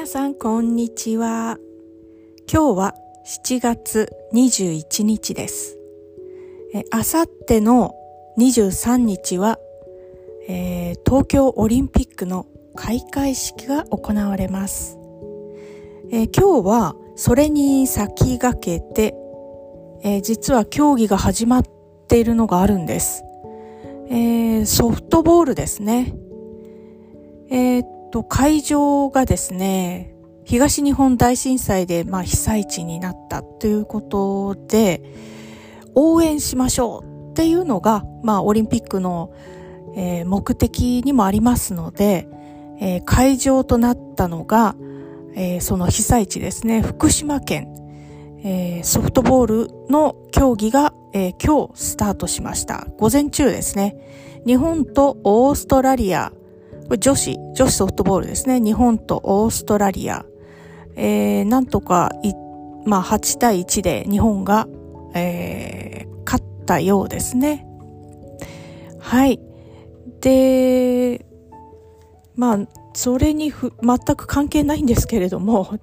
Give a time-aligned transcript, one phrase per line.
[0.00, 1.58] 皆さんこんにちは。
[2.50, 2.94] 今日は
[3.44, 5.76] 7月21日です。
[6.72, 7.94] え、あさっての
[8.38, 9.58] 23日は、
[10.48, 14.98] えー、東京オリンピックの開会式が行われます。
[16.10, 19.14] えー、今日はそれに先駆けて、
[20.02, 21.62] えー、実は競技が始まっ
[22.08, 23.22] ているのがあるんです。
[24.08, 26.14] えソフトボールですね。
[27.50, 30.14] えー、と、会場がですね、
[30.44, 35.02] 東日本大震災で、まあ、被災地になったということで、
[35.94, 39.32] 応援しましょうっていうのが、まあ、オリンピックの、
[39.94, 42.28] えー、目的にもありますので、
[42.80, 44.74] えー、会場となったのが、
[45.34, 47.68] えー、その被災地ですね、福島県、
[48.42, 52.86] えー、ソフトボールの競技が、えー、今日スタートしました。
[52.98, 53.96] 午前中ですね。
[54.46, 56.32] 日本とオーストラリア、
[56.90, 58.60] これ女子、女子ソフトボールですね。
[58.60, 60.26] 日本とオーストラリア。
[60.96, 62.10] えー、なんとか、
[62.84, 64.66] まあ、8対1で日本が、
[65.14, 67.64] えー、勝ったようですね。
[68.98, 69.38] はい。
[70.20, 71.24] で、
[72.34, 72.58] まあ、
[72.92, 75.78] それにふ、全く関係ないんですけれども、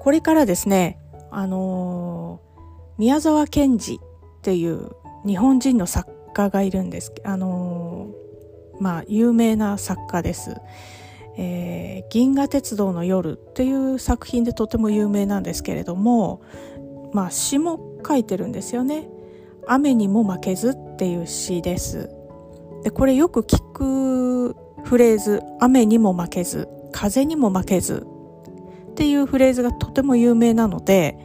[0.00, 0.98] これからですね、
[1.30, 4.00] あのー、宮沢賢治
[4.38, 4.88] っていう
[5.26, 7.12] 日本人の作家がいるんです。
[7.24, 8.08] あの
[8.80, 10.56] まあ、有名な作家です。
[11.38, 16.40] えー、銀河鉄道の夜っていう作品でとても有名なんですけれども、
[17.12, 19.08] まあ、詩も書いてるんですよね。
[19.66, 22.10] 雨にも負けずっていう詩です。
[22.84, 28.06] で、これよく聞くフレーズ、雨にも負けず、風にも負けず
[28.90, 31.18] っていうフレーズがとても有名なので、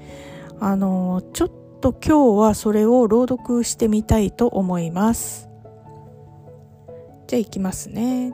[0.59, 5.50] あの、ちょっと今日はそれを朗読してみたいと思います。
[7.31, 8.33] じゃあいきますね。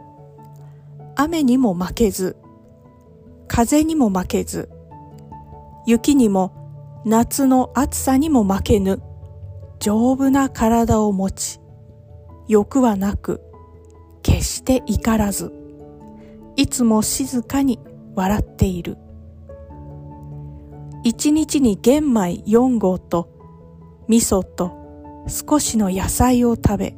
[1.15, 2.35] 雨にも負けず、
[3.47, 4.71] 風にも負けず、
[5.85, 8.99] 雪にも夏の暑さにも負けぬ、
[9.77, 11.59] 丈夫な体を持ち、
[12.47, 13.43] 欲はなく、
[14.23, 15.53] 決して怒らず、
[16.55, 17.79] いつも静かに
[18.15, 18.97] 笑っている。
[21.03, 23.29] 一日に玄米4合と
[24.07, 24.71] 味噌と
[25.27, 26.95] 少しの野菜を食べ、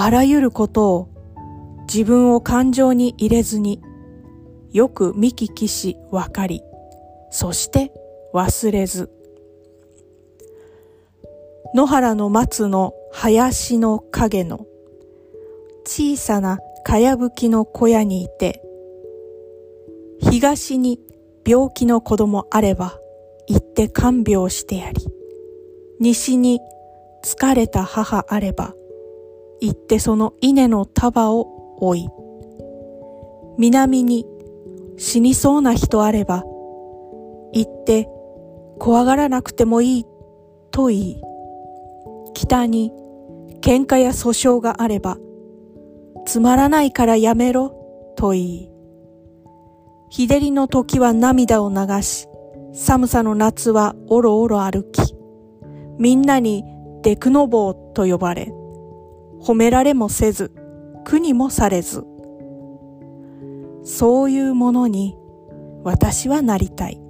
[0.00, 1.08] あらゆることを
[1.92, 3.82] 自分を感情に入れずに
[4.70, 6.62] よく見聞きし分かり、
[7.30, 7.90] そして
[8.32, 9.10] 忘れず。
[11.74, 14.68] 野原の松の林の影の
[15.84, 18.62] 小さなかやぶきの小屋にいて、
[20.20, 21.00] 東に
[21.44, 23.00] 病気の子供あれば
[23.48, 25.08] 行って看病してやり、
[25.98, 26.60] 西に
[27.24, 28.74] 疲れた母あれば
[29.60, 32.08] 行ってその稲の束を追い、
[33.58, 34.26] 南に
[34.96, 36.44] 死にそうな人あれば、
[37.52, 38.08] 行って
[38.78, 40.06] 怖がらなくてもいい
[40.70, 41.22] と言い、
[42.34, 42.92] 北に
[43.60, 45.18] 喧嘩や訴訟があれば、
[46.26, 48.72] つまらないからやめろと言い、
[50.10, 52.28] 日照りの時は涙を流し、
[52.72, 55.14] 寒さの夏はおろおろ歩き、
[55.98, 56.64] みんなに
[57.02, 58.52] デクノボーと呼ばれ、
[59.40, 60.52] 褒められもせず、
[61.04, 62.04] 苦にもされず。
[63.84, 65.16] そういうものに
[65.82, 67.00] 私はなりたい。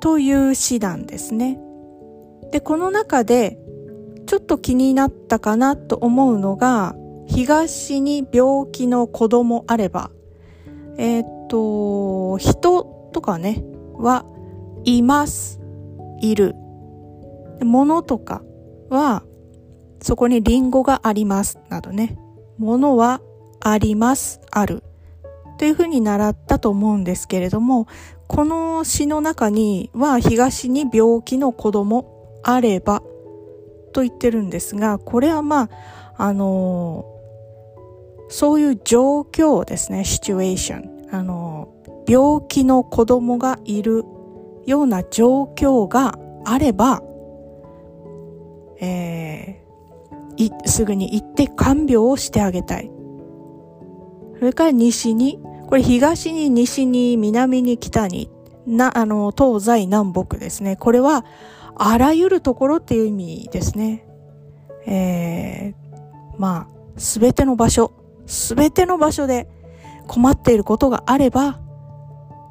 [0.00, 1.60] という詩なんですね。
[2.52, 3.58] で、この中で
[4.26, 10.10] ちょっと気になったかなと思うのが、東に病気の子供あれば、
[10.98, 13.64] えー、っと、人とかね、
[13.94, 14.24] は
[14.84, 15.60] います、
[16.20, 16.54] いる。
[17.64, 18.42] 物とか
[18.90, 19.22] は
[20.00, 22.18] そこにリンゴがありますなどね、
[22.58, 23.20] ものは
[23.60, 24.82] あります、ある。
[25.58, 27.86] というふうに習ったと思うんですけれども、
[28.28, 33.02] この詩の中には東に病気の子供あれば
[33.92, 35.70] と言ってるんですが、これはまあ、
[36.18, 37.06] あの
[38.28, 40.96] そういう状況ですね、シチュエーション。
[41.12, 41.72] あの
[42.08, 44.04] 病気の子供がいる
[44.66, 47.02] ような状況があれば、
[48.80, 49.64] え、
[50.64, 52.90] すぐに行って看病をしてあげたい。
[54.38, 58.30] それから西に、これ東に西に南に北に、
[58.66, 60.76] な、あの、東西南北ですね。
[60.76, 61.24] これは、
[61.76, 64.06] あらゆるところっていう意味ですね。
[64.86, 65.74] えー、
[66.38, 67.92] まあ、すべての場所、
[68.26, 69.48] すべての場所で
[70.06, 71.60] 困っていることがあれば、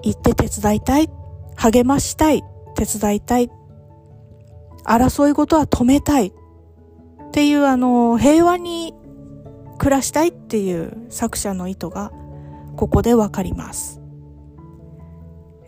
[0.04, 1.10] 行って手伝いたい、
[1.56, 2.44] 励ましたい、
[2.76, 3.50] 手伝いたい、
[4.86, 6.34] 争い事は止めたい、
[7.36, 8.94] っていうあの、平和に
[9.78, 12.14] 暮らしたいっていう作者の意図が
[12.78, 14.00] ここでわかります。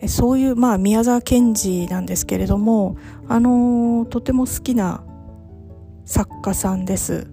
[0.06, 2.96] そういう、まあ、宮沢賢治なんですけれども、
[3.28, 5.04] あの、とても好きな
[6.06, 7.30] 作家さんです。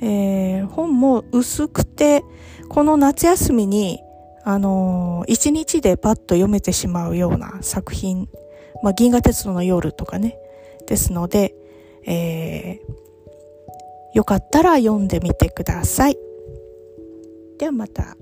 [0.00, 2.24] えー、本も薄くて、
[2.70, 4.00] この夏休みに、
[4.44, 8.30] あの、一日でパッと読めてしまうような作品、
[8.82, 10.38] まあ、銀河鉄道の夜とかね、
[10.86, 11.54] ですので、
[12.06, 13.03] えー、
[14.14, 16.16] よかったら読んでみてください。
[17.58, 18.16] ではまた。